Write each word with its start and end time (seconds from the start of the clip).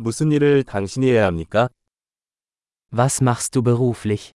무슨 0.00 0.30
일을 0.30 0.62
당신이 0.62 1.10
해야 1.10 1.26
합니까? 1.26 1.68
Was 2.92 3.20
machst 3.20 3.52
du 3.52 3.62
beruflich? 3.64 4.30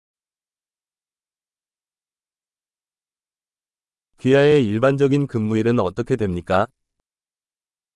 귀하의 4.20 4.64
일반적인 4.64 5.26
근무일은 5.26 5.78
어떻게 5.78 6.16
됩니까? 6.16 6.66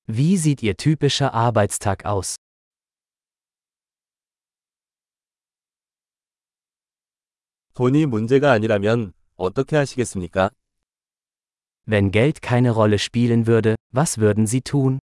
Wie 0.07 0.37
sieht 0.37 0.63
Ihr 0.63 0.75
typischer 0.77 1.33
Arbeitstag 1.33 2.05
aus? 2.05 2.37
돈이 7.73 8.05
문제가 8.05 8.53
아니라면 8.53 9.15
어떻게 9.37 9.77
하시겠습니까? 9.77 10.51
Wenn 11.87 12.11
Geld 12.13 12.43
keine 12.43 12.73
Rolle 12.73 12.99
spielen 12.99 13.47
würde, 13.47 13.75
was 13.91 14.19
würden 14.19 14.45
Sie 14.47 14.61
tun? 14.61 14.99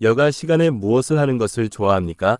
여가 0.00 0.30
시간에 0.30 0.70
무엇을 0.70 1.18
하는 1.18 1.38
것을 1.38 1.68
좋아합니까? 1.70 2.38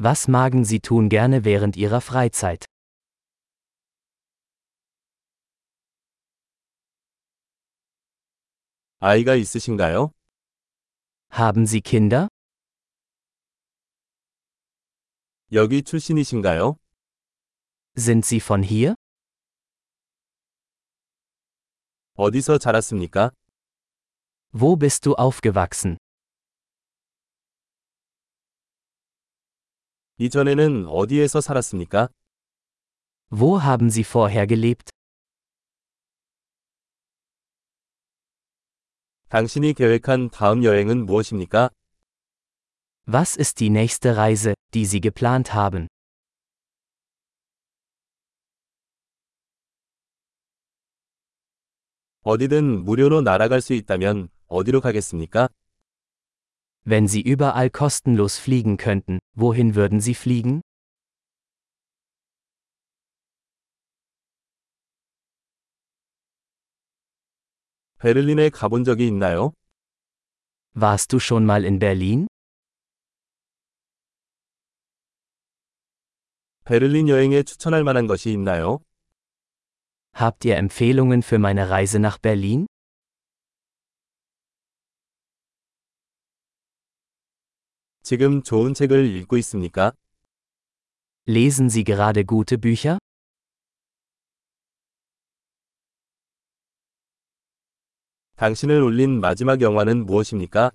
Was 0.00 0.28
magen 0.28 0.62
Sie 0.64 0.80
tun 0.80 1.08
gerne 1.08 1.40
während 1.44 1.78
Ihrer 1.78 2.00
Freizeit? 2.02 2.66
아이가 8.98 9.34
있으신가요? 9.34 10.10
Haben 11.30 11.64
Sie 11.66 11.80
Kinder? 11.80 12.28
여기 15.52 15.82
출신이신가요? 15.82 16.76
Sind 17.96 18.26
Sie 18.26 18.40
von 18.40 18.62
hier? 18.64 18.94
어디서 22.14 22.58
자랐습니까? 22.58 23.30
Wo 24.52 24.76
bist 24.76 25.04
du 25.04 25.14
aufgewachsen? 25.14 25.98
이전에는 30.21 30.85
어디에서 30.85 31.41
살았습니까? 31.41 32.07
Wo 33.31 33.57
haben 33.59 33.89
Sie 33.89 34.03
vorher 34.07 34.45
gelebt? 34.45 34.91
당신이 39.29 39.73
계획한 39.73 40.29
다음 40.29 40.63
여행은 40.63 41.07
무엇입니까? 41.07 41.71
Was 43.07 43.35
ist 43.35 43.57
die 43.57 43.71
nächste 43.71 44.15
Reise, 44.15 44.53
die 44.71 44.85
Sie 44.85 45.01
geplant 45.01 45.55
haben? 45.55 45.87
어디든 52.21 52.83
무료로 52.83 53.21
날아갈 53.21 53.59
수 53.59 53.73
있다면 53.73 54.29
어디로 54.45 54.81
가겠습니까? 54.81 55.49
Wenn 56.84 57.08
Sie 57.08 57.20
überall 57.20 57.68
kostenlos 57.68 58.38
fliegen 58.38 58.76
könnten, 58.76 59.18
wohin 59.34 59.74
würden 59.74 60.00
Sie 60.00 60.14
fliegen? 60.14 60.62
베를린에 67.98 68.50
가본 68.50 68.84
적이 68.84 69.08
있나요? 69.08 69.52
Warst 70.74 71.12
du 71.12 71.18
schon 71.18 71.44
mal 71.44 71.64
in 71.64 71.78
Berlin? 71.78 72.28
베를린 76.64 77.08
여행에 77.08 77.42
추천할 77.42 77.84
만한 77.84 78.06
것이 78.06 78.30
있나요? 78.32 78.80
Habt 80.14 80.44
ihr 80.44 80.56
Empfehlungen 80.56 81.22
für 81.22 81.38
meine 81.38 81.70
Reise 81.70 81.98
nach 81.98 82.18
Berlin? 82.18 82.66
지금 88.11 88.43
좋은 88.43 88.73
책을 88.73 89.05
읽고 89.15 89.37
있습니까? 89.37 89.93
Lesen 91.29 91.67
Sie 91.67 91.85
gerade 91.85 92.25
gute 92.25 92.57
Bücher? 92.57 92.97
당신을 98.35 98.81
울린 98.81 99.21
마지막 99.21 99.61
영화는 99.61 100.05
무엇입니까? 100.05 100.71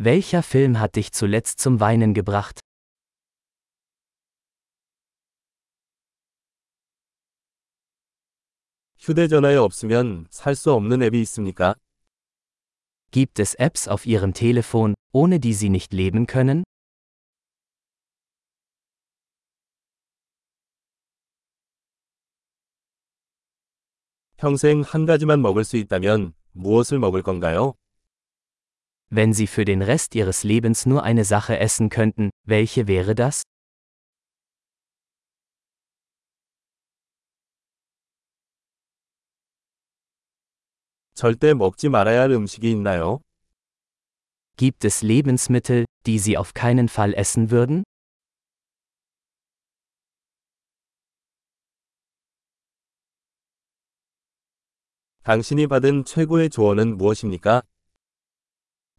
Welcher 0.00 0.42
Film 0.42 0.80
hat 0.80 0.96
dich 0.96 1.12
zuletzt 1.12 1.60
zum 1.60 1.78
Weinen 1.78 2.12
gebracht? 2.14 2.58
휴대전화에 8.98 9.54
없으면 9.54 10.26
살 10.30 10.56
수 10.56 10.72
없는 10.72 11.00
앱이 11.04 11.20
있습니까? 11.20 11.76
Gibt 13.11 13.39
es 13.39 13.55
Apps 13.55 13.87
auf 13.87 14.05
Ihrem 14.05 14.33
Telefon, 14.33 14.93
ohne 15.11 15.39
die 15.39 15.53
Sie 15.53 15.69
nicht 15.69 15.93
leben 15.93 16.27
können? 16.27 16.63
평생 24.37 24.83
한 24.83 25.07
가지만 25.07 25.41
먹을 25.41 25.63
수 25.63 25.77
있다면 25.77 26.33
무엇을 26.53 26.99
먹을 26.99 27.23
건가요? 27.23 27.73
Wenn 29.09 29.33
Sie 29.33 29.47
für 29.47 29.65
den 29.65 29.81
Rest 29.81 30.13
Ihres 30.15 30.43
Lebens 30.43 30.85
nur 30.85 31.03
eine 31.03 31.23
Sache 31.23 31.57
essen 31.57 31.89
könnten, 31.89 32.29
welche 32.43 32.87
wäre 32.87 33.15
das? 33.15 33.41
절대 41.13 41.53
먹지 41.53 41.89
말아야 41.89 42.21
할 42.21 42.31
음식이 42.31 42.69
있나요? 42.71 43.21
Gibt 44.55 44.85
es 44.85 45.03
Lebensmittel, 45.03 45.85
die 46.05 46.17
Sie 46.17 46.37
auf 46.37 46.53
keinen 46.53 46.87
Fall 46.89 47.13
essen 47.15 47.51
würden? 47.51 47.83
당신이 55.23 55.67
받은 55.67 56.05
최고의 56.05 56.49
조언은 56.49 56.97
무엇입니까? 56.97 57.61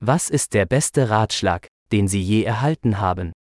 Was 0.01 0.31
ist 0.31 0.53
der 0.53 0.67
beste 0.67 1.09
Ratschlag, 1.09 1.69
den 1.91 2.07
Sie 2.07 2.21
je 2.23 2.45
erhalten 2.45 3.01
haben? 3.01 3.33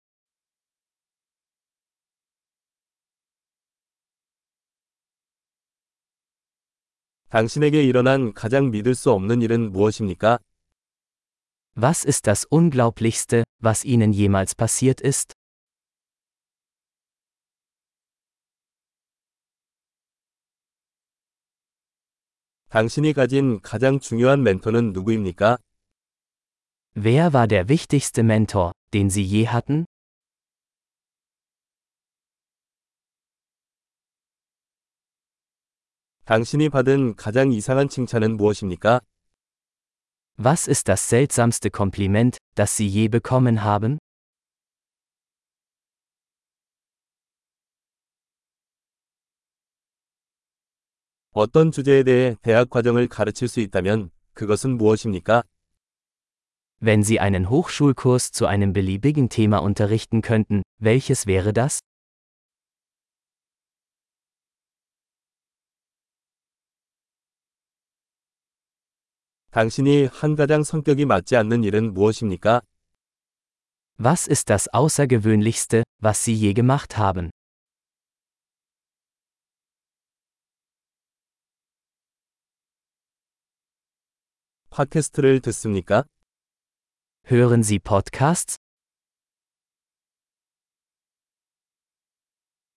당신에게 7.32 7.82
일어난 7.82 8.34
가장 8.34 8.72
믿을 8.72 8.94
수 8.94 9.10
없는 9.14 9.42
일은 9.42 9.72
무엇입니까? 9.72 10.38
Was 11.78 12.06
ist 12.06 12.28
das 12.28 12.46
Unglaublichste, 12.52 13.46
was 13.64 13.86
Ihnen 13.86 14.12
jemals 14.12 14.54
passiert 14.54 15.00
ist? 15.02 15.34
당신이 22.68 23.14
가진 23.14 23.62
가장 23.62 24.02
중요한 24.02 24.44
멘토는 24.44 24.92
누구입니까? 24.92 25.58
Wer 26.96 27.32
war 27.32 27.48
der 27.48 27.70
wichtigste 27.70 28.24
Mentor, 28.24 28.74
den 28.94 29.10
Sie 29.10 29.24
je 29.24 29.48
hatten? 29.48 29.86
당신이 36.31 36.71
받은 36.71 37.15
가장 37.15 37.53
이상한 37.53 37.89
칭찬은 37.89 38.37
무엇입니까? 38.37 39.01
Was 40.39 40.69
ist 40.69 40.89
das 40.89 41.09
seltsamste 41.09 41.71
Kompliment, 41.71 42.39
das 42.57 42.77
Sie 42.77 42.89
je 42.89 43.09
bekommen 43.09 43.63
haben? 43.63 43.99
어떤 51.31 51.71
주제에 51.71 52.03
대해 52.03 52.35
대학 52.43 52.71
과정을 52.71 53.07
가르칠 53.07 53.47
수 53.47 53.61
있다면 53.61 54.11
그것은 54.35 54.77
무엇입니까? 54.77 55.45
Wenn 56.81 57.05
Sie 57.05 57.21
einen 57.21 57.49
Hochschulkurs 57.49 58.33
zu 58.33 58.47
einem 58.47 58.73
beliebigen 58.73 59.29
Thema 59.29 59.59
unterrichten 59.59 60.23
könnten, 60.23 60.63
welches 60.81 61.29
wäre 61.29 61.53
das? 61.53 61.79
당신이 69.51 70.07
한 70.13 70.37
가장 70.37 70.63
성격이 70.63 71.07
맞지 71.07 71.37
않는 71.37 71.65
일은 71.65 71.95
무엇입니까? 71.95 72.61
Was 73.99 74.29
ist 74.29 74.51
das 74.51 74.69
Außergewöhnlichste, 74.75 75.83
was 76.03 76.23
Sie 76.23 76.35
je 76.35 76.53
gemacht 76.53 76.99
haben? 76.99 77.31
팟캐스트를 84.71 85.41
듣습니까? 85.41 86.05
Hören 87.25 87.63
Sie 87.63 87.79
Podcasts? 87.79 88.57